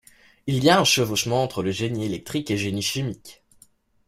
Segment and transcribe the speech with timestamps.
[0.47, 3.43] Il y a un chevauchement entre le génie électrique et génie chimique.